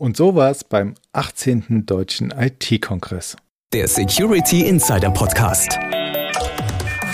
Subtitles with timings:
[0.00, 1.84] Und so war es beim 18.
[1.84, 3.36] Deutschen IT-Kongress.
[3.74, 5.78] Der Security Insider Podcast.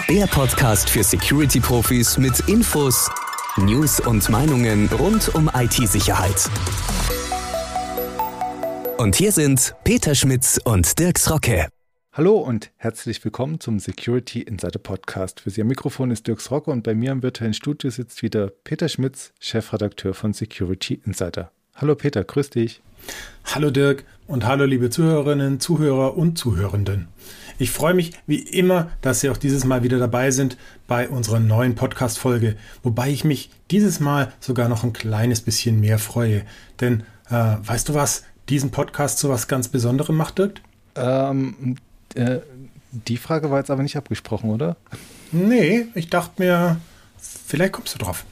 [0.09, 3.11] Der Podcast für Security-Profis mit Infos,
[3.57, 6.49] News und Meinungen rund um IT-Sicherheit.
[8.99, 11.67] Und hier sind Peter Schmitz und Dirks Rocke.
[12.13, 15.41] Hallo und herzlich willkommen zum Security Insider Podcast.
[15.41, 18.49] Für Sie am Mikrofon ist Dirks Rocke und bei mir im virtuellen Studio sitzt wieder
[18.63, 21.51] Peter Schmitz, Chefredakteur von Security Insider.
[21.79, 22.81] Hallo Peter, grüß dich.
[23.45, 27.09] Hallo Dirk und hallo liebe Zuhörerinnen, Zuhörer und Zuhörenden.
[27.59, 30.57] Ich freue mich wie immer, dass Sie auch dieses Mal wieder dabei sind
[30.89, 35.99] bei unserer neuen Podcast-Folge, wobei ich mich dieses Mal sogar noch ein kleines bisschen mehr
[35.99, 36.45] freue.
[36.81, 40.63] Denn äh, weißt du was, diesen Podcast zu was ganz Besonderem macht, Dirk?
[40.95, 41.77] Ähm,
[42.15, 42.39] äh,
[42.91, 44.79] die Frage war jetzt aber nicht abgesprochen, oder?
[45.31, 46.81] Nee, ich dachte mir,
[47.19, 48.25] vielleicht kommst du drauf.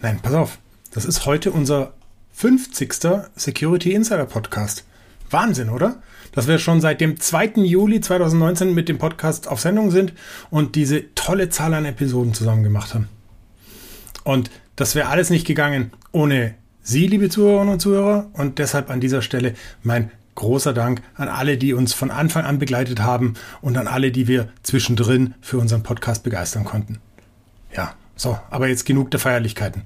[0.00, 0.58] Nein, pass auf.
[0.90, 1.92] Das ist heute unser
[2.42, 2.92] 50.
[3.36, 4.84] Security Insider Podcast.
[5.30, 6.02] Wahnsinn, oder?
[6.32, 7.52] Dass wir schon seit dem 2.
[7.62, 10.12] Juli 2019 mit dem Podcast auf Sendung sind
[10.50, 13.08] und diese tolle Zahl an Episoden zusammen gemacht haben.
[14.24, 18.28] Und das wäre alles nicht gegangen ohne Sie, liebe Zuhörerinnen und Zuhörer.
[18.32, 22.58] Und deshalb an dieser Stelle mein großer Dank an alle, die uns von Anfang an
[22.58, 26.98] begleitet haben und an alle, die wir zwischendrin für unseren Podcast begeistern konnten.
[27.72, 29.82] Ja, so, aber jetzt genug der Feierlichkeiten.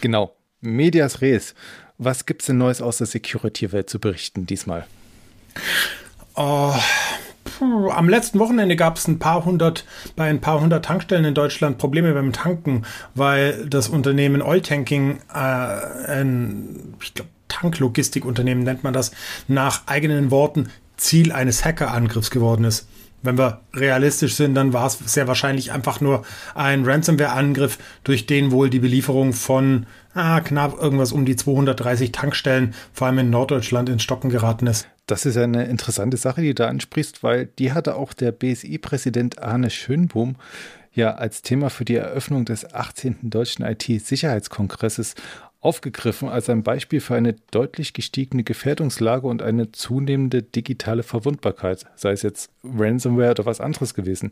[0.00, 0.36] Genau.
[0.66, 1.54] Medias Res.
[1.98, 4.86] Was gibt es denn Neues aus der Security-Welt zu berichten diesmal?
[6.34, 6.74] Oh,
[7.44, 11.34] puh, am letzten Wochenende gab es ein paar hundert, bei ein paar hundert Tankstellen in
[11.34, 18.92] Deutschland Probleme beim Tanken, weil das Unternehmen Oiltanking, äh, ein, ich glaube, Tanklogistikunternehmen nennt man
[18.92, 19.12] das,
[19.48, 22.86] nach eigenen Worten Ziel eines Hackerangriffs geworden ist.
[23.26, 26.24] Wenn wir realistisch sind, dann war es sehr wahrscheinlich einfach nur
[26.54, 32.74] ein Ransomware-Angriff, durch den wohl die Belieferung von ah, knapp irgendwas um die 230 Tankstellen,
[32.92, 34.88] vor allem in Norddeutschland, ins Stocken geraten ist.
[35.06, 39.40] Das ist eine interessante Sache, die du da ansprichst, weil die hatte auch der BSI-Präsident
[39.40, 40.36] Arne Schönbohm
[40.96, 43.18] ja als Thema für die Eröffnung des 18.
[43.22, 45.14] Deutschen IT-Sicherheitskongresses
[45.66, 52.12] aufgegriffen als ein Beispiel für eine deutlich gestiegene Gefährdungslage und eine zunehmende digitale Verwundbarkeit, sei
[52.12, 54.30] es jetzt Ransomware oder was anderes gewesen.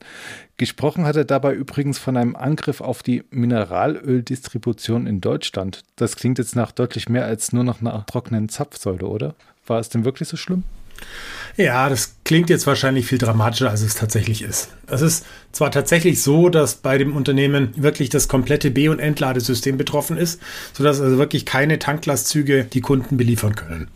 [0.58, 5.82] Gesprochen hat er dabei übrigens von einem Angriff auf die Mineralöldistribution in Deutschland.
[5.96, 9.34] Das klingt jetzt nach deutlich mehr als nur nach einer trockenen Zapfsäule, oder?
[9.66, 10.62] War es denn wirklich so schlimm?
[11.56, 14.70] Ja, das klingt jetzt wahrscheinlich viel dramatischer, als es tatsächlich ist.
[14.88, 19.78] Es ist zwar tatsächlich so, dass bei dem Unternehmen wirklich das komplette B- und Entladesystem
[19.78, 20.40] betroffen ist,
[20.72, 23.88] sodass also wirklich keine Tanklastzüge die Kunden beliefern können.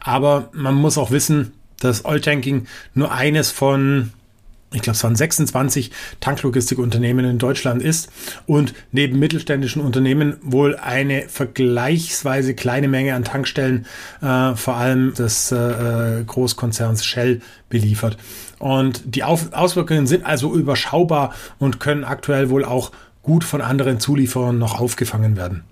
[0.00, 4.12] Aber man muss auch wissen, dass Oil-Tanking nur eines von
[4.72, 8.10] ich glaube, es waren 26 Tanklogistikunternehmen in Deutschland ist
[8.46, 13.86] und neben mittelständischen Unternehmen wohl eine vergleichsweise kleine Menge an Tankstellen,
[14.20, 18.16] äh, vor allem des äh, Großkonzerns Shell, beliefert.
[18.58, 23.98] Und die Auf Auswirkungen sind also überschaubar und können aktuell wohl auch gut von anderen
[23.98, 25.64] Zulieferern noch aufgefangen werden.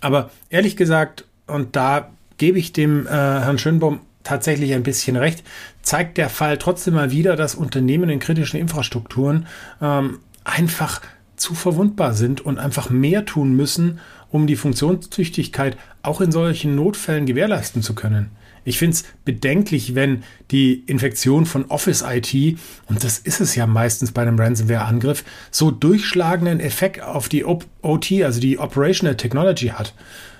[0.00, 5.44] Aber ehrlich gesagt, und da gebe ich dem äh, Herrn Schönbaum tatsächlich ein bisschen recht,
[5.84, 9.46] zeigt der Fall trotzdem mal wieder, dass Unternehmen in kritischen Infrastrukturen
[9.80, 11.00] ähm, einfach
[11.36, 14.00] zu verwundbar sind und einfach mehr tun müssen,
[14.30, 18.30] um die Funktionstüchtigkeit auch in solchen Notfällen gewährleisten zu können.
[18.64, 23.66] Ich finde es bedenklich, wenn die Infektion von Office IT, und das ist es ja
[23.66, 29.94] meistens bei einem Ransomware-Angriff, so durchschlagenden Effekt auf die OT, also die Operational Technology hat.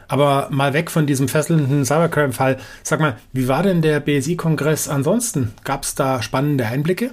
[0.09, 2.59] Aber mal weg von diesem fesselnden Cybercrime-Fall.
[2.83, 5.53] Sag mal, wie war denn der BSI-Kongress ansonsten?
[5.65, 7.13] Gab es da spannende Einblicke?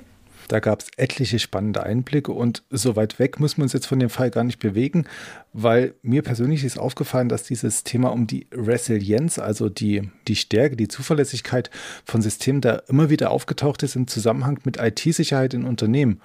[0.52, 4.00] Da gab es etliche spannende Einblicke und so weit weg muss man uns jetzt von
[4.00, 5.06] dem Fall gar nicht bewegen,
[5.54, 10.76] weil mir persönlich ist aufgefallen, dass dieses Thema um die Resilienz, also die, die Stärke,
[10.76, 11.70] die Zuverlässigkeit
[12.04, 16.20] von Systemen da immer wieder aufgetaucht ist im Zusammenhang mit IT-Sicherheit in Unternehmen.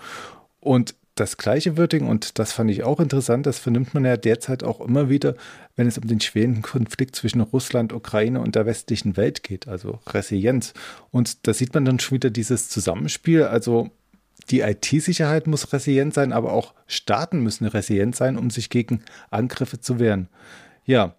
[0.59, 4.63] Und das gleiche würdigen und das fand ich auch interessant, das vernimmt man ja derzeit
[4.63, 5.35] auch immer wieder,
[5.75, 9.99] wenn es um den schwelenden Konflikt zwischen Russland, Ukraine und der westlichen Welt geht, also
[10.07, 10.75] Resilienz.
[11.11, 13.91] Und da sieht man dann schon wieder dieses Zusammenspiel, also
[14.51, 19.81] die IT-Sicherheit muss resilient sein, aber auch Staaten müssen resilient sein, um sich gegen Angriffe
[19.81, 20.29] zu wehren.
[20.85, 21.17] Ja,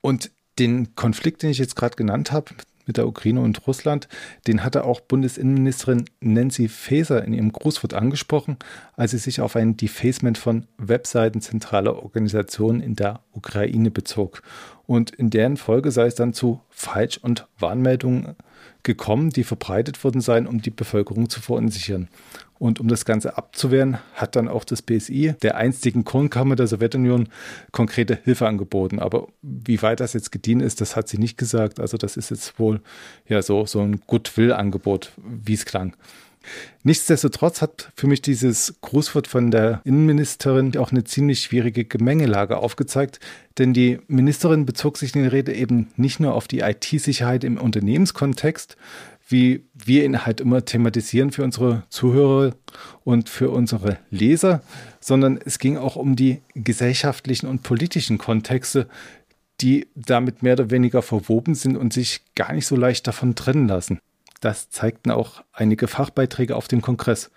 [0.00, 2.54] und den Konflikt, den ich jetzt gerade genannt habe,
[2.86, 4.08] mit der Ukraine und Russland,
[4.46, 8.56] den hatte auch Bundesinnenministerin Nancy Faeser in ihrem Grußwort angesprochen,
[8.96, 14.42] als sie sich auf ein Defacement von Webseiten zentraler Organisationen in der Ukraine bezog.
[14.86, 18.36] Und in deren Folge sei es dann zu Falsch- und Warnmeldungen
[18.82, 22.08] gekommen, die verbreitet worden seien, um die Bevölkerung zu verunsichern.
[22.62, 27.28] Und um das Ganze abzuwehren, hat dann auch das BSI der einstigen Kornkammer der Sowjetunion
[27.72, 29.00] konkrete Hilfe angeboten.
[29.00, 31.80] Aber wie weit das jetzt gedient ist, das hat sie nicht gesagt.
[31.80, 32.80] Also das ist jetzt wohl
[33.26, 35.96] ja so, so ein Goodwill-Angebot, wie es klang.
[36.84, 43.20] Nichtsdestotrotz hat für mich dieses Grußwort von der Innenministerin auch eine ziemlich schwierige Gemengelage aufgezeigt,
[43.58, 47.58] denn die Ministerin bezog sich in der Rede eben nicht nur auf die IT-Sicherheit im
[47.58, 48.76] Unternehmenskontext,
[49.28, 52.54] wie wir ihn halt immer thematisieren für unsere Zuhörer
[53.04, 54.62] und für unsere Leser,
[55.00, 58.88] sondern es ging auch um die gesellschaftlichen und politischen Kontexte,
[59.60, 63.68] die damit mehr oder weniger verwoben sind und sich gar nicht so leicht davon trennen
[63.68, 64.00] lassen.
[64.40, 67.30] Das zeigten auch einige Fachbeiträge auf dem Kongress.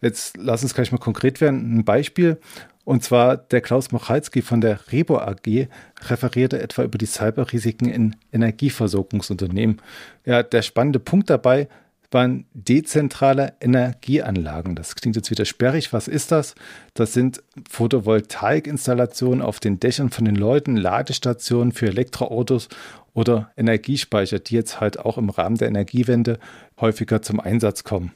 [0.00, 1.78] Jetzt lass uns gleich mal konkret werden.
[1.78, 2.38] Ein Beispiel.
[2.84, 5.68] Und zwar der Klaus Mochalski von der Rebo AG
[6.08, 9.80] referierte etwa über die Cyberrisiken in Energieversorgungsunternehmen.
[10.24, 11.68] Ja, der spannende Punkt dabei
[12.10, 14.76] waren dezentrale Energieanlagen.
[14.76, 15.92] Das klingt jetzt wieder sperrig.
[15.92, 16.54] Was ist das?
[16.94, 22.68] Das sind Photovoltaikinstallationen auf den Dächern von den Leuten, Ladestationen für Elektroautos
[23.14, 26.38] oder Energiespeicher, die jetzt halt auch im Rahmen der Energiewende
[26.80, 28.12] häufiger zum Einsatz kommen.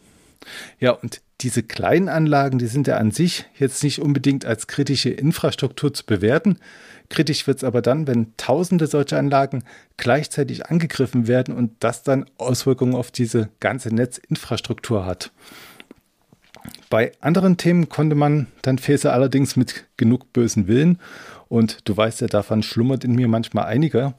[0.78, 5.10] Ja, und diese kleinen Anlagen, die sind ja an sich jetzt nicht unbedingt als kritische
[5.10, 6.58] Infrastruktur zu bewerten.
[7.10, 9.64] Kritisch wird es aber dann, wenn tausende solcher Anlagen
[9.96, 15.30] gleichzeitig angegriffen werden und das dann Auswirkungen auf diese ganze Netzinfrastruktur hat.
[16.90, 20.98] Bei anderen Themen konnte man dann Fäser allerdings mit genug bösen Willen
[21.48, 24.14] und du weißt ja, davon schlummert in mir manchmal einiger,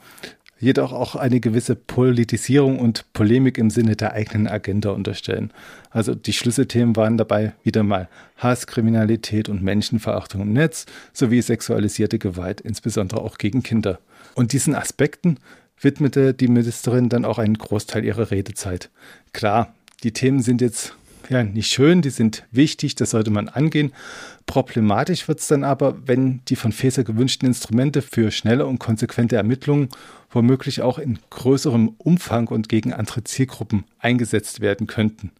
[0.59, 5.51] jedoch auch eine gewisse Politisierung und Polemik im Sinne der eigenen Agenda unterstellen.
[5.89, 12.19] Also die Schlüsselthemen waren dabei wieder mal Hass, Kriminalität und Menschenverachtung im Netz sowie sexualisierte
[12.19, 13.99] Gewalt, insbesondere auch gegen Kinder.
[14.35, 15.37] Und diesen Aspekten
[15.81, 18.89] widmete die Ministerin dann auch einen Großteil ihrer Redezeit.
[19.33, 19.73] Klar,
[20.03, 20.93] die Themen sind jetzt
[21.29, 23.93] ja, nicht schön, die sind wichtig, das sollte man angehen.
[24.47, 29.35] Problematisch wird es dann aber, wenn die von Faeser gewünschten Instrumente für schnelle und konsequente
[29.35, 29.89] Ermittlungen
[30.31, 35.31] womöglich auch in größerem Umfang und gegen andere Zielgruppen eingesetzt werden könnten.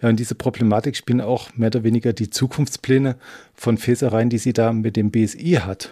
[0.00, 3.16] Ja, und diese Problematik spielen auch mehr oder weniger die Zukunftspläne
[3.54, 5.90] von Faeser rein, die sie da mit dem BSI hat.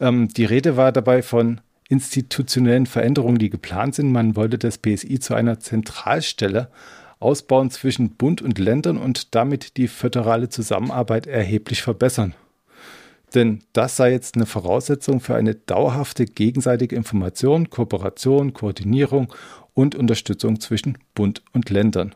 [0.00, 4.12] Ähm, die Rede war dabei von institutionellen Veränderungen, die geplant sind.
[4.12, 6.68] Man wollte das BSI zu einer Zentralstelle
[7.18, 12.34] ausbauen zwischen Bund und Ländern und damit die föderale Zusammenarbeit erheblich verbessern.
[13.34, 19.32] Denn das sei jetzt eine Voraussetzung für eine dauerhafte gegenseitige Information, Kooperation, Koordinierung
[19.74, 22.14] und Unterstützung zwischen Bund und Ländern.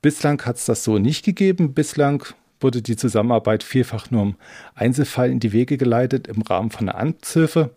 [0.00, 1.74] Bislang hat es das so nicht gegeben.
[1.74, 2.24] Bislang
[2.60, 4.36] wurde die Zusammenarbeit vielfach nur im
[4.74, 7.70] Einzelfall in die Wege geleitet im Rahmen von einer Amtshilfe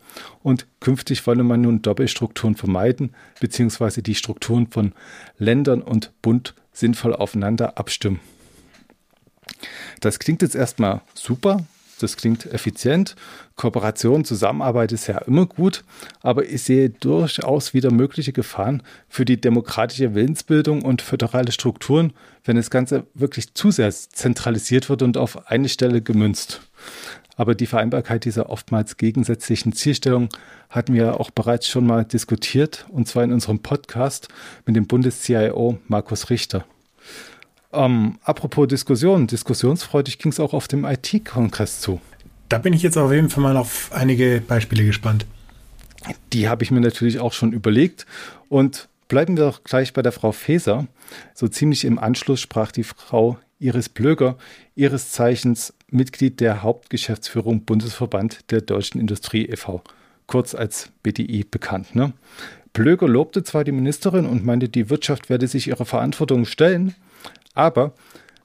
[0.43, 4.01] und künftig wolle man nun Doppelstrukturen vermeiden bzw.
[4.01, 4.93] die Strukturen von
[5.37, 8.19] Ländern und Bund sinnvoll aufeinander abstimmen.
[9.99, 11.65] Das klingt jetzt erstmal super,
[12.03, 13.15] das klingt effizient.
[13.55, 15.83] Kooperation, Zusammenarbeit ist ja immer gut,
[16.21, 22.13] aber ich sehe durchaus wieder mögliche Gefahren für die demokratische Willensbildung und föderale Strukturen,
[22.43, 26.61] wenn das Ganze wirklich zu sehr zentralisiert wird und auf eine Stelle gemünzt.
[27.37, 30.29] Aber die Vereinbarkeit dieser oftmals gegensätzlichen Zielstellung
[30.69, 34.27] hatten wir auch bereits schon mal diskutiert, und zwar in unserem Podcast
[34.65, 36.65] mit dem Bundes-CIO Markus Richter.
[37.73, 42.01] Ähm, apropos Diskussion, diskussionsfreudig ging es auch auf dem IT-Kongress zu.
[42.49, 45.25] Da bin ich jetzt auf jeden Fall mal auf einige Beispiele gespannt.
[46.33, 48.05] Die habe ich mir natürlich auch schon überlegt.
[48.49, 50.87] Und bleiben wir doch gleich bei der Frau Feser.
[51.33, 54.37] So ziemlich im Anschluss sprach die Frau Iris Blöger,
[54.75, 59.81] ihres Zeichens Mitglied der Hauptgeschäftsführung Bundesverband der Deutschen Industrie e.V.,
[60.27, 61.93] kurz als BDI bekannt.
[61.93, 62.13] Ne?
[62.73, 66.95] Blöger lobte zwar die Ministerin und meinte, die Wirtschaft werde sich ihrer Verantwortung stellen,
[67.53, 67.93] aber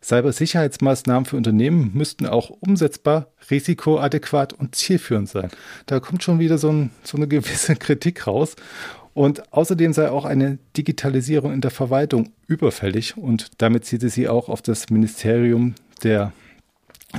[0.02, 5.50] Cybersicherheitsmaßnahmen für Unternehmen müssten auch umsetzbar, risikoadäquat und zielführend sein.
[5.86, 8.54] Da kommt schon wieder so, ein, so eine gewisse Kritik raus.
[9.14, 13.16] Und außerdem sei auch eine Digitalisierung in der Verwaltung überfällig.
[13.16, 16.32] Und damit zieht sie auch auf das Ministerium der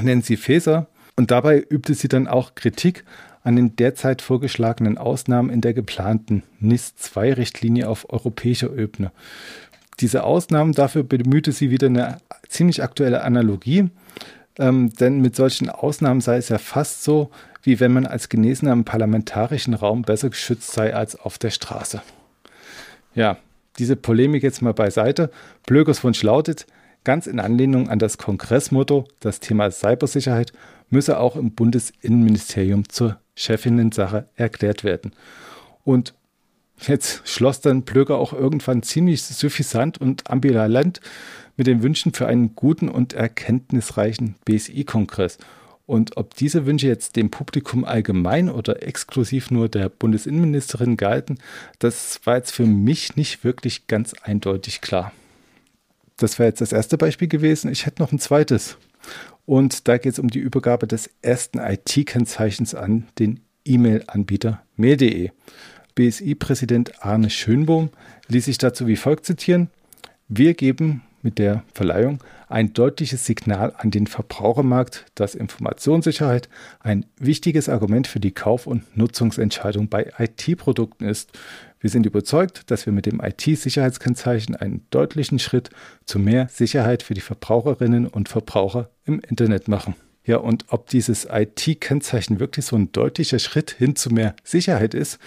[0.01, 0.87] Nancy Faeser.
[1.15, 3.03] Und dabei übte sie dann auch Kritik
[3.43, 9.11] an den derzeit vorgeschlagenen Ausnahmen in der geplanten NIS-2-Richtlinie auf europäischer Ebene.
[9.99, 13.89] Diese Ausnahmen, dafür bemühte sie wieder eine ziemlich aktuelle Analogie,
[14.59, 17.29] ähm, denn mit solchen Ausnahmen sei es ja fast so,
[17.63, 22.01] wie wenn man als Genesener im parlamentarischen Raum besser geschützt sei als auf der Straße.
[23.13, 23.37] Ja,
[23.79, 25.31] diese Polemik jetzt mal beiseite.
[25.65, 26.65] Blögers Wunsch lautet,
[27.03, 30.53] ganz in Anlehnung an das Kongressmotto, das Thema Cybersicherheit
[30.89, 35.11] müsse auch im Bundesinnenministerium zur Chefinnen-Sache erklärt werden.
[35.83, 36.13] Und
[36.79, 41.01] Jetzt schloss dann Plöger auch irgendwann ziemlich suffisant und ambivalent
[41.55, 45.37] mit den Wünschen für einen guten und erkenntnisreichen BSI-Kongress.
[45.87, 51.39] Und ob diese Wünsche jetzt dem Publikum allgemein oder exklusiv nur der Bundesinnenministerin galten,
[51.79, 55.13] das war jetzt für mich nicht wirklich ganz eindeutig klar.
[56.17, 57.71] Das wäre jetzt das erste Beispiel gewesen.
[57.71, 58.77] Ich hätte noch ein zweites.
[59.45, 65.31] Und da geht es um die Übergabe des ersten IT-Kennzeichens an den E-Mail-Anbieter mail.de.
[65.97, 67.89] BSI-Präsident Arne Schönbohm
[68.27, 69.69] ließ sich dazu wie folgt zitieren.
[70.27, 76.49] Wir geben mit der Verleihung ein deutliches Signal an den Verbrauchermarkt, dass Informationssicherheit
[76.79, 81.31] ein wichtiges Argument für die Kauf- und Nutzungsentscheidung bei IT-Produkten ist.
[81.79, 85.71] Wir sind überzeugt, dass wir mit dem IT-Sicherheitskennzeichen einen deutlichen Schritt
[86.05, 89.95] zu mehr Sicherheit für die Verbraucherinnen und Verbraucher im Internet machen.
[90.27, 95.19] Ja, und ob dieses IT-Kennzeichen wirklich so ein deutlicher Schritt hin zu mehr Sicherheit ist,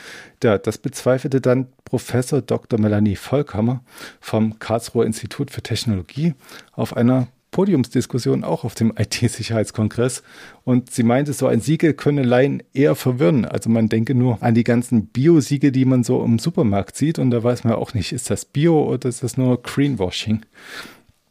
[0.45, 2.79] ja, das bezweifelte dann Professor Dr.
[2.79, 3.83] Melanie Volkhammer
[4.21, 6.35] vom Karlsruher Institut für Technologie
[6.73, 10.23] auf einer Podiumsdiskussion auch auf dem IT-Sicherheitskongress.
[10.65, 13.47] Und sie meinte, so ein Siegel könne Laien eher verwirren.
[13.47, 17.19] Also man denke nur an die ganzen Bio-Siegel, die man so im Supermarkt sieht.
[17.19, 20.43] Und da weiß man auch nicht, ist das Bio oder ist das nur Greenwashing?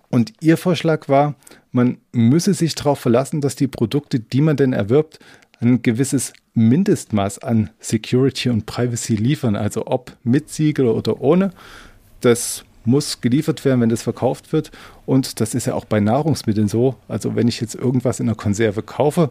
[0.10, 1.36] Und ihr Vorschlag war,
[1.72, 5.20] man müsse sich darauf verlassen, dass die Produkte, die man denn erwirbt,
[5.60, 9.56] ein gewisses Mindestmaß an Security und Privacy liefern.
[9.56, 11.52] Also ob mit Siegel oder ohne.
[12.22, 14.72] Das muss geliefert werden, wenn das verkauft wird.
[15.06, 16.96] Und das ist ja auch bei Nahrungsmitteln so.
[17.08, 19.30] Also wenn ich jetzt irgendwas in der Konserve kaufe,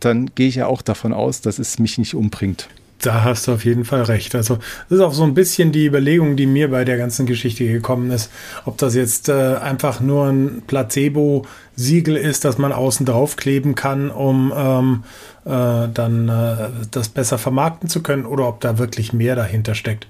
[0.00, 2.68] dann gehe ich ja auch davon aus, dass es mich nicht umbringt.
[3.00, 4.34] Da hast du auf jeden Fall recht.
[4.34, 4.56] Also
[4.88, 8.10] das ist auch so ein bisschen die Überlegung, die mir bei der ganzen Geschichte gekommen
[8.10, 8.30] ist,
[8.64, 14.10] ob das jetzt äh, einfach nur ein Placebo-Siegel ist, das man außen drauf kleben kann,
[14.10, 15.04] um ähm,
[15.44, 20.08] äh, dann äh, das besser vermarkten zu können, oder ob da wirklich mehr dahinter steckt.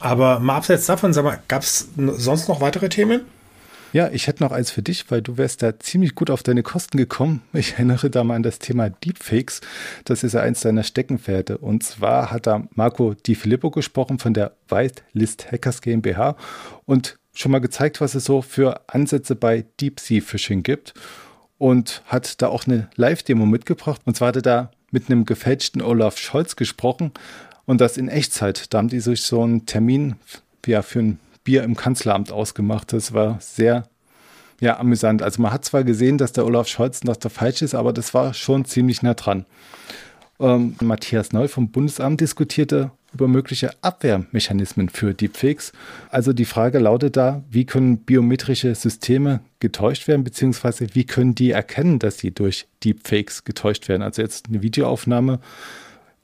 [0.00, 3.22] Aber mal abseits davon, sag mal, gab es sonst noch weitere Themen?
[3.94, 6.64] Ja, ich hätte noch eins für dich, weil du wärst da ziemlich gut auf deine
[6.64, 7.42] Kosten gekommen.
[7.52, 9.60] Ich erinnere da mal an das Thema Deepfakes.
[10.04, 11.58] Das ist ja eins deiner Steckenpferde.
[11.58, 16.36] Und zwar hat da Marco Di Filippo gesprochen von der Whitelist Hackers GmbH
[16.86, 20.94] und schon mal gezeigt, was es so für Ansätze bei Deep Sea Phishing gibt.
[21.58, 24.00] Und hat da auch eine Live-Demo mitgebracht.
[24.06, 27.12] Und zwar hat er da mit einem gefälschten Olaf Scholz gesprochen.
[27.64, 28.74] Und das in Echtzeit.
[28.74, 30.16] Da haben die sich so einen Termin
[30.66, 32.92] ja, für ein Bier im Kanzleramt ausgemacht.
[32.92, 33.84] Das war sehr
[34.60, 35.22] ja, amüsant.
[35.22, 38.14] Also man hat zwar gesehen, dass der Olaf Scholz noch der falsch ist, aber das
[38.14, 39.44] war schon ziemlich nah dran.
[40.40, 45.72] Ähm, Matthias Neu vom Bundesamt diskutierte über mögliche Abwehrmechanismen für Deepfakes.
[46.10, 51.52] Also die Frage lautet da, wie können biometrische Systeme getäuscht werden, beziehungsweise wie können die
[51.52, 54.02] erkennen, dass sie durch Deepfakes getäuscht werden?
[54.02, 55.38] Also jetzt eine Videoaufnahme,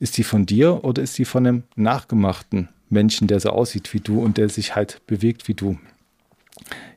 [0.00, 4.00] ist die von dir oder ist die von einem nachgemachten Menschen, der so aussieht wie
[4.00, 5.78] du und der sich halt bewegt wie du.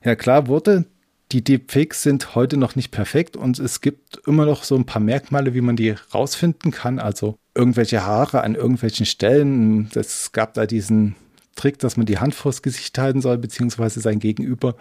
[0.04, 0.86] Ja, klar wurde,
[1.32, 5.02] die Deepfakes sind heute noch nicht perfekt und es gibt immer noch so ein paar
[5.02, 7.00] Merkmale, wie man die rausfinden kann.
[7.00, 9.90] Also irgendwelche Haare an irgendwelchen Stellen.
[9.96, 11.16] Es gab da diesen
[11.56, 14.76] Trick, dass man die Hand vors Gesicht halten soll, beziehungsweise sein Gegenüber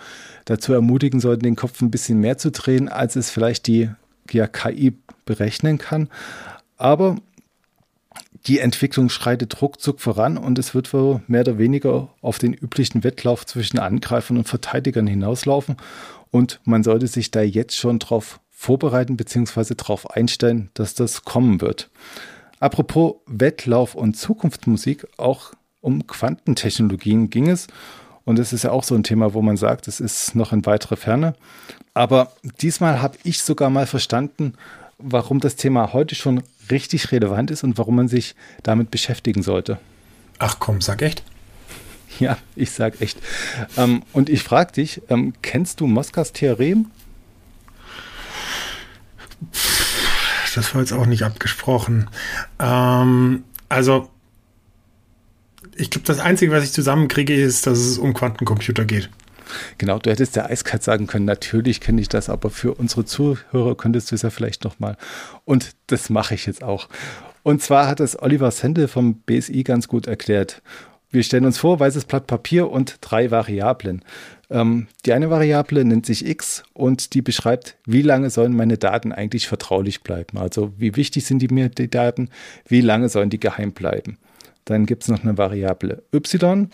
[0.45, 3.91] dazu ermutigen soll, den Kopf ein bisschen mehr zu drehen, als es vielleicht die
[4.31, 6.09] ja, KI berechnen kann.
[6.77, 7.17] Aber
[8.47, 13.05] die Entwicklung schreitet ruckzuck voran und es wird wohl mehr oder weniger auf den üblichen
[13.05, 15.77] Wettlauf zwischen Angreifern und Verteidigern hinauslaufen.
[16.31, 19.75] Und man sollte sich da jetzt schon darauf vorbereiten bzw.
[19.75, 21.91] darauf einstellen, dass das kommen wird.
[22.59, 27.67] Apropos Wettlauf und Zukunftsmusik, auch um Quantentechnologien ging es.
[28.25, 30.65] Und das ist ja auch so ein Thema, wo man sagt, es ist noch in
[30.65, 31.35] weiterer Ferne.
[31.93, 34.55] Aber diesmal habe ich sogar mal verstanden,
[34.99, 36.43] warum das Thema heute schon
[36.73, 39.79] richtig relevant ist und warum man sich damit beschäftigen sollte.
[40.39, 41.23] Ach komm, sag echt.
[42.19, 43.19] Ja, ich sag echt.
[43.77, 46.91] Ähm, und ich frage dich, ähm, kennst du Moskau's Theorem?
[50.55, 52.11] Das war jetzt auch nicht abgesprochen.
[52.59, 54.11] Ähm, also,
[55.75, 59.09] ich glaube, das Einzige, was ich zusammenkriege, ist, dass es um Quantencomputer geht.
[59.79, 63.77] Genau, du hättest ja eiskalt sagen können, natürlich kenne ich das, aber für unsere Zuhörer
[63.77, 64.97] könntest du es ja vielleicht nochmal.
[65.45, 66.89] Und das mache ich jetzt auch.
[67.43, 70.63] Und zwar hat es Oliver Sendel vom BSI ganz gut erklärt.
[71.11, 74.03] Wir stellen uns vor, weißes Blatt Papier und drei Variablen.
[74.49, 79.13] Ähm, die eine Variable nennt sich x und die beschreibt, wie lange sollen meine Daten
[79.13, 80.39] eigentlich vertraulich bleiben.
[80.39, 82.31] Also wie wichtig sind die mir die Daten,
[82.67, 84.17] wie lange sollen die geheim bleiben.
[84.65, 86.71] Dann gibt es noch eine Variable y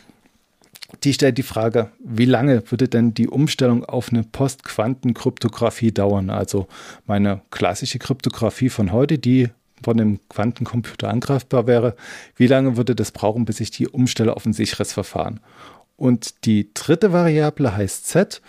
[1.05, 6.31] die stellt die Frage, wie lange würde denn die Umstellung auf eine Postquantenkryptographie dauern?
[6.31, 6.67] Also
[7.07, 9.51] meine klassische Kryptographie von heute, die
[9.85, 11.95] von dem Quantencomputer angreifbar wäre,
[12.37, 15.41] wie lange würde das brauchen, bis ich die umstelle auf ein sicheres Verfahren?
[15.97, 18.41] Und die dritte Variable heißt Z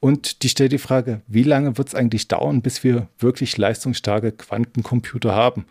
[0.00, 4.32] und die stellt die Frage, wie lange wird es eigentlich dauern, bis wir wirklich leistungsstarke
[4.32, 5.66] Quantencomputer haben?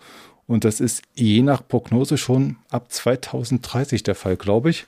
[0.46, 4.88] Und das ist je nach Prognose schon ab 2030 der Fall, glaube ich.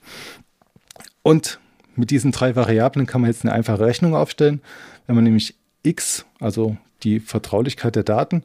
[1.30, 1.60] Und
[1.96, 4.62] mit diesen drei Variablen kann man jetzt eine einfache Rechnung aufstellen.
[5.06, 8.42] Wenn man nämlich x, also die Vertraulichkeit der Daten,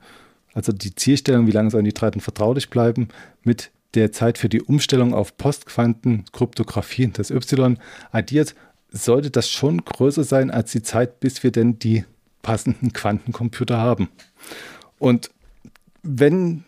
[0.53, 3.09] also die Zielstellung, wie lange sollen die Daten vertraulich bleiben,
[3.43, 7.79] mit der Zeit für die Umstellung auf Postquantenkryptographie, das Y,
[8.13, 8.55] addiert,
[8.91, 12.05] sollte das schon größer sein als die Zeit, bis wir denn die
[12.43, 14.11] passenden Quantencomputer haben.
[14.99, 15.31] Und
[16.03, 16.65] wenn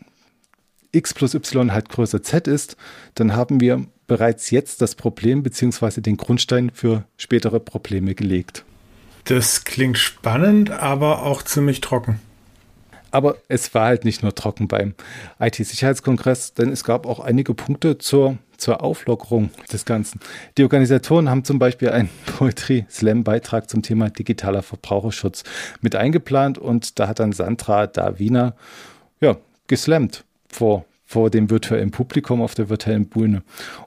[0.92, 2.78] x plus y halt größer z ist,
[3.16, 6.00] dann haben wir bereits jetzt das Problem bzw.
[6.00, 8.64] den Grundstein für spätere Probleme gelegt.
[9.25, 12.20] Das klingt spannend, aber auch ziemlich trocken.
[13.10, 14.94] Aber es war halt nicht nur trocken beim
[15.40, 20.20] IT-Sicherheitskongress, denn es gab auch einige Punkte zur, zur Auflockerung des Ganzen.
[20.58, 25.44] Die Organisatoren haben zum Beispiel einen Poetry-Slam-Beitrag zum Thema digitaler Verbraucherschutz
[25.80, 28.54] mit eingeplant und da hat dann Sandra Davina
[29.20, 29.36] ja,
[29.66, 33.42] geslammt vor, vor dem virtuellen Publikum auf der virtuellen Bühne.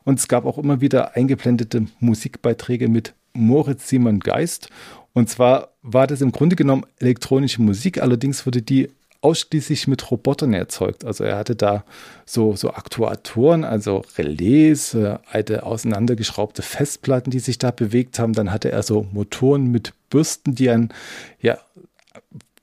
[0.05, 4.69] Und es gab auch immer wieder eingeblendete Musikbeiträge mit Moritz Simon Geist.
[5.13, 8.89] Und zwar war das im Grunde genommen elektronische Musik, allerdings wurde die
[9.21, 11.03] ausschließlich mit Robotern erzeugt.
[11.03, 11.83] Also er hatte da
[12.25, 18.33] so, so Aktuatoren, also Relais, äh, alte auseinandergeschraubte Festplatten, die sich da bewegt haben.
[18.33, 20.93] Dann hatte er so Motoren mit Bürsten, die an
[21.41, 21.57] ja,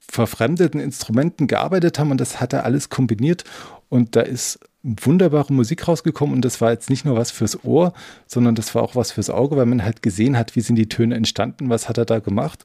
[0.09, 3.45] verfremdeten Instrumenten gearbeitet haben und das hat er alles kombiniert
[3.89, 7.93] und da ist wunderbare Musik rausgekommen und das war jetzt nicht nur was fürs Ohr,
[8.27, 10.89] sondern das war auch was fürs Auge, weil man halt gesehen hat, wie sind die
[10.89, 12.65] Töne entstanden, was hat er da gemacht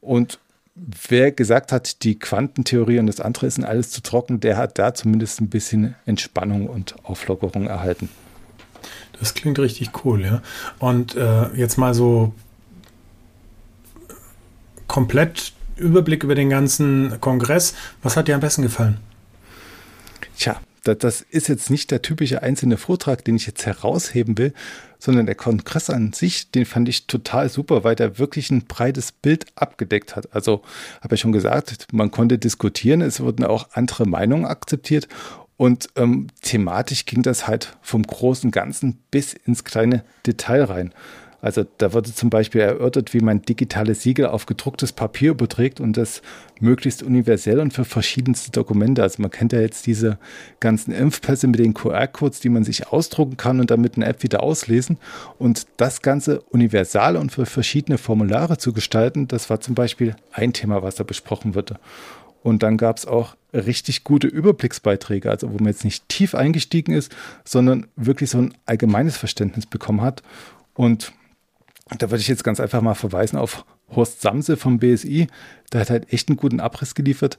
[0.00, 0.38] und
[0.74, 4.94] wer gesagt hat, die Quantentheorie und das andere ist alles zu trocken, der hat da
[4.94, 8.08] zumindest ein bisschen Entspannung und Auflockerung erhalten.
[9.18, 10.42] Das klingt richtig cool, ja.
[10.78, 12.32] Und äh, jetzt mal so
[14.86, 17.74] komplett Überblick über den ganzen Kongress.
[18.02, 18.98] Was hat dir am besten gefallen?
[20.36, 24.52] Tja, das ist jetzt nicht der typische einzelne Vortrag, den ich jetzt herausheben will,
[24.98, 29.12] sondern der Kongress an sich, den fand ich total super, weil der wirklich ein breites
[29.12, 30.34] Bild abgedeckt hat.
[30.34, 30.62] Also
[31.00, 35.08] habe ich schon gesagt, man konnte diskutieren, es wurden auch andere Meinungen akzeptiert
[35.56, 40.94] und ähm, thematisch ging das halt vom großen Ganzen bis ins kleine Detail rein.
[41.40, 45.96] Also da wurde zum Beispiel erörtert, wie man digitale Siegel auf gedrucktes Papier überträgt und
[45.96, 46.20] das
[46.58, 49.02] möglichst universell und für verschiedenste Dokumente.
[49.02, 50.18] Also man kennt ja jetzt diese
[50.58, 54.24] ganzen Impfpässe mit den QR-Codes, die man sich ausdrucken kann und dann mit einer App
[54.24, 54.98] wieder auslesen.
[55.38, 60.52] Und das Ganze universal und für verschiedene Formulare zu gestalten, das war zum Beispiel ein
[60.52, 61.78] Thema, was da besprochen wurde.
[62.42, 66.92] Und dann gab es auch richtig gute Überblicksbeiträge, also wo man jetzt nicht tief eingestiegen
[66.92, 70.22] ist, sondern wirklich so ein allgemeines Verständnis bekommen hat.
[70.74, 71.12] Und
[71.96, 75.28] da würde ich jetzt ganz einfach mal verweisen auf Horst Samse vom BSI.
[75.72, 77.38] Der hat halt echt einen guten Abriss geliefert,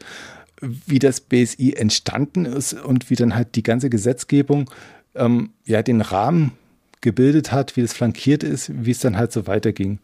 [0.61, 4.69] wie das BSI entstanden ist und wie dann halt die ganze Gesetzgebung
[5.15, 6.53] ähm, ja den Rahmen
[7.01, 9.99] gebildet hat, wie es flankiert ist, wie es dann halt so weiterging.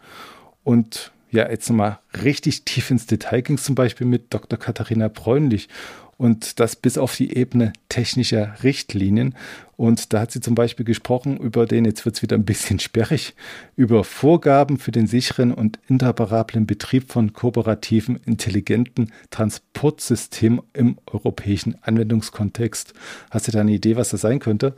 [0.64, 4.58] Und ja, jetzt nochmal richtig tief ins Detail ging es zum Beispiel mit Dr.
[4.58, 5.68] Katharina Bräunlich
[6.18, 9.36] und das bis auf die Ebene technischer Richtlinien.
[9.78, 12.80] Und da hat sie zum Beispiel gesprochen über den, jetzt wird es wieder ein bisschen
[12.80, 13.36] sperrig,
[13.76, 22.94] über Vorgaben für den sicheren und interoperablen Betrieb von kooperativen, intelligenten Transportsystemen im europäischen Anwendungskontext.
[23.32, 24.76] Hast du da eine Idee, was das sein könnte?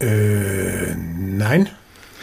[0.00, 1.68] Äh, nein.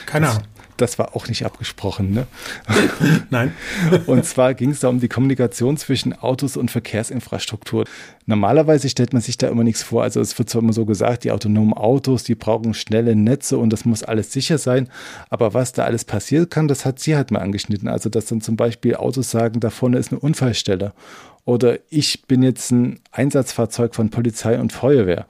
[0.05, 2.13] Keine Ahnung das war auch nicht abgesprochen.
[2.13, 2.27] Ne?
[3.29, 3.53] Nein.
[4.05, 7.85] und zwar ging es da um die Kommunikation zwischen Autos und Verkehrsinfrastruktur.
[8.25, 10.03] Normalerweise stellt man sich da immer nichts vor.
[10.03, 13.71] Also es wird zwar immer so gesagt, die autonomen Autos, die brauchen schnelle Netze und
[13.71, 14.89] das muss alles sicher sein.
[15.29, 17.87] Aber was da alles passieren kann, das hat sie halt mal angeschnitten.
[17.87, 20.93] Also dass dann zum Beispiel Autos sagen, da vorne ist eine Unfallstelle.
[21.45, 25.25] Oder ich bin jetzt ein Einsatzfahrzeug von Polizei und Feuerwehr.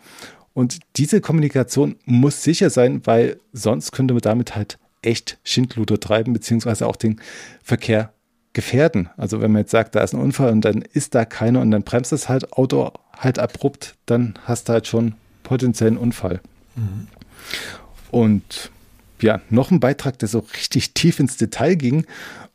[0.53, 6.33] Und diese Kommunikation muss sicher sein, weil sonst könnte man damit halt echt Schindluder treiben,
[6.33, 7.21] beziehungsweise auch den
[7.63, 8.13] Verkehr
[8.53, 9.09] gefährden.
[9.17, 11.71] Also wenn man jetzt sagt, da ist ein Unfall und dann ist da keiner und
[11.71, 16.41] dann bremst das halt Auto halt abrupt, dann hast du halt schon potenziellen Unfall.
[16.75, 17.07] Mhm.
[18.11, 18.71] Und
[19.21, 22.05] ja, noch ein Beitrag, der so richtig tief ins Detail ging,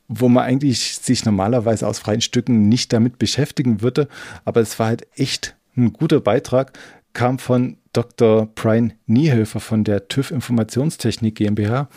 [0.07, 4.09] wo man eigentlich sich normalerweise aus freien Stücken nicht damit beschäftigen würde,
[4.45, 6.79] aber es war halt echt ein guter Beitrag,
[7.13, 8.47] kam von Dr.
[8.55, 11.89] Brian Niehöfer von der TÜV Informationstechnik GmbH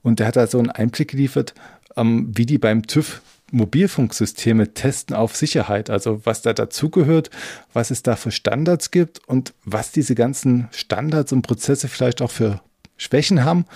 [0.00, 1.52] und der hat da so einen Einblick geliefert,
[1.96, 3.20] ähm, wie die beim TÜV
[3.50, 7.28] Mobilfunksysteme testen auf Sicherheit, also was da dazugehört,
[7.74, 12.30] was es da für Standards gibt und was diese ganzen Standards und Prozesse vielleicht auch
[12.30, 12.62] für
[12.96, 13.66] Schwächen haben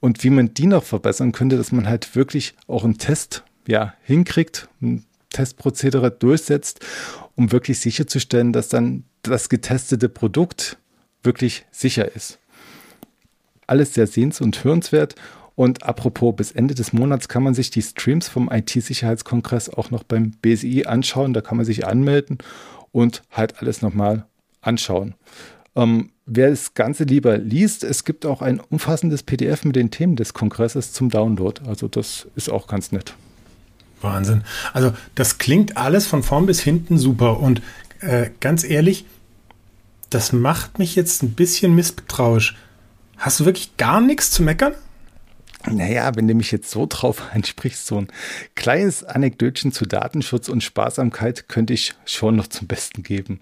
[0.00, 3.94] und wie man die noch verbessern könnte, dass man halt wirklich auch einen Test ja,
[4.02, 6.80] hinkriegt, ein Testprozedere durchsetzt,
[7.34, 10.76] um wirklich sicherzustellen, dass dann das getestete Produkt
[11.22, 12.38] wirklich sicher ist.
[13.66, 15.14] Alles sehr sehens- und hörenswert.
[15.54, 20.02] Und apropos, bis Ende des Monats kann man sich die Streams vom IT-Sicherheitskongress auch noch
[20.02, 21.34] beim BSI anschauen.
[21.34, 22.38] Da kann man sich anmelden
[22.92, 24.24] und halt alles nochmal
[24.62, 25.14] anschauen.
[25.76, 30.16] Ähm, wer das Ganze lieber liest, es gibt auch ein umfassendes PDF mit den Themen
[30.16, 31.60] des Kongresses zum Download.
[31.66, 33.14] Also das ist auch ganz nett.
[34.00, 34.42] Wahnsinn.
[34.72, 37.40] Also das klingt alles von vorn bis hinten super.
[37.40, 37.62] Und
[38.00, 39.04] äh, ganz ehrlich,
[40.10, 42.56] das macht mich jetzt ein bisschen misstrauisch.
[43.16, 44.74] Hast du wirklich gar nichts zu meckern?
[45.68, 48.08] Naja, wenn du mich jetzt so drauf ansprichst, so ein
[48.54, 53.40] kleines Anekdötchen zu Datenschutz und Sparsamkeit könnte ich schon noch zum Besten geben.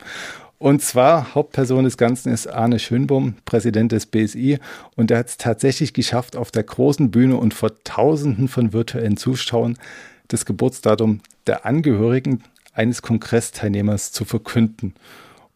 [0.59, 4.59] Und zwar Hauptperson des Ganzen ist Arne Schönbohm, Präsident des BSI.
[4.97, 9.17] Und er hat es tatsächlich geschafft, auf der großen Bühne und vor Tausenden von virtuellen
[9.17, 9.79] Zuschauern
[10.27, 14.95] das Geburtsdatum der Angehörigen eines Kongressteilnehmers zu verkünden.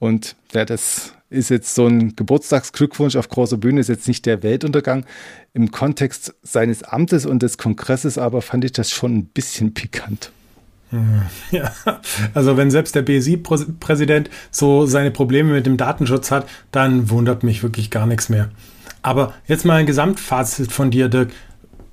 [0.02, 4.42] Und ja, das ist jetzt so ein Geburtstagsglückwunsch auf großer Bühne, ist jetzt nicht der
[4.42, 5.04] Weltuntergang.
[5.54, 10.32] Im Kontext seines Amtes und des Kongresses aber fand ich das schon ein bisschen pikant.
[11.52, 11.72] Ja,
[12.34, 17.62] also wenn selbst der BSI-Präsident so seine Probleme mit dem Datenschutz hat, dann wundert mich
[17.62, 18.50] wirklich gar nichts mehr.
[19.02, 21.30] Aber jetzt mal ein Gesamtfazit von dir, Dirk.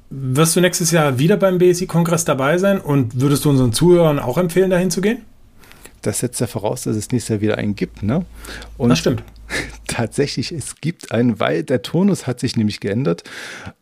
[0.10, 4.40] Wirst du nächstes Jahr wieder beim BSI-Kongress dabei sein und würdest du unseren Zuhörern auch
[4.40, 5.20] empfehlen, dahin zu gehen?
[6.02, 8.04] Das setzt ja voraus, dass es nächstes Jahr wieder einen gibt.
[8.04, 8.26] Ne?
[8.78, 9.24] Und das stimmt.
[9.88, 13.24] Tatsächlich, es gibt einen, weil der Tonus hat sich nämlich geändert.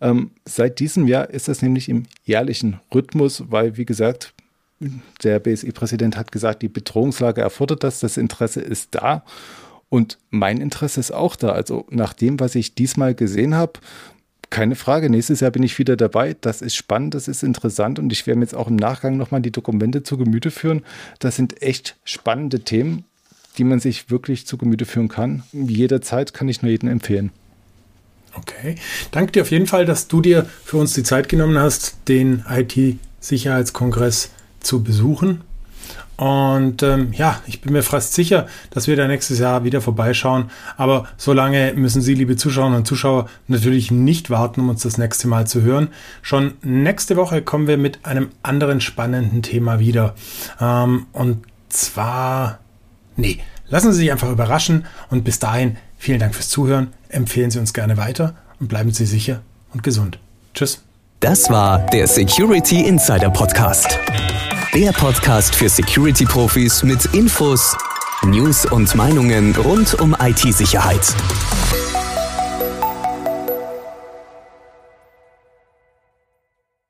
[0.01, 4.33] Ähm, seit diesem Jahr ist das nämlich im jährlichen Rhythmus, weil, wie gesagt,
[5.23, 9.23] der BSI-Präsident hat gesagt, die Bedrohungslage erfordert das, das Interesse ist da.
[9.89, 11.49] Und mein Interesse ist auch da.
[11.49, 13.73] Also nach dem, was ich diesmal gesehen habe,
[14.49, 15.09] keine Frage.
[15.09, 16.35] Nächstes Jahr bin ich wieder dabei.
[16.41, 19.41] Das ist spannend, das ist interessant und ich werde mir jetzt auch im Nachgang nochmal
[19.41, 20.83] die Dokumente zu Gemüte führen.
[21.19, 23.05] Das sind echt spannende Themen,
[23.57, 25.43] die man sich wirklich zu Gemüte führen kann.
[25.51, 27.31] Jederzeit kann ich nur jedem empfehlen.
[28.35, 28.75] Okay.
[29.11, 32.45] Danke dir auf jeden Fall, dass du dir für uns die Zeit genommen hast, den
[32.47, 34.29] IT-Sicherheitskongress
[34.59, 35.41] zu besuchen.
[36.17, 40.49] Und ähm, ja, ich bin mir fast sicher, dass wir da nächstes Jahr wieder vorbeischauen.
[40.75, 45.27] Aber solange müssen Sie, liebe Zuschauerinnen und Zuschauer, natürlich nicht warten, um uns das nächste
[45.27, 45.89] Mal zu hören.
[46.23, 50.15] Schon nächste Woche kommen wir mit einem anderen spannenden Thema wieder.
[50.59, 52.59] Ähm, und zwar,
[53.15, 54.85] nee, lassen Sie sich einfach überraschen.
[55.09, 56.93] Und bis dahin, vielen Dank fürs Zuhören.
[57.09, 60.17] Empfehlen Sie uns gerne weiter und bleiben Sie sicher und gesund.
[60.55, 60.81] Tschüss.
[61.19, 63.99] Das war der Security Insider Podcast.
[64.73, 67.75] Der Podcast für Security-Profis mit Infos,
[68.23, 71.15] News und Meinungen rund um IT-Sicherheit.